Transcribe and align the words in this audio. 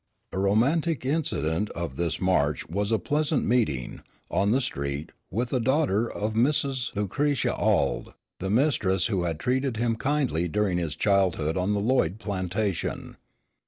A 0.33 0.39
romantic 0.39 1.05
incident 1.05 1.69
of 1.75 1.95
this 1.95 2.19
march 2.19 2.67
was 2.67 2.91
a 2.91 2.97
pleasant 2.97 3.45
meeting, 3.45 4.01
on 4.31 4.49
the 4.49 4.59
street, 4.59 5.11
with 5.29 5.53
a 5.53 5.59
daughter 5.59 6.11
of 6.11 6.33
Mrs. 6.33 6.95
Lucretia 6.95 7.55
Auld, 7.55 8.15
the 8.39 8.49
mistress 8.49 9.05
who 9.13 9.25
had 9.25 9.39
treated 9.39 9.77
him 9.77 9.95
kindly 9.95 10.47
during 10.47 10.79
his 10.79 10.95
childhood 10.95 11.55
on 11.55 11.73
the 11.73 11.79
Lloyd 11.79 12.17
plantation. 12.17 13.15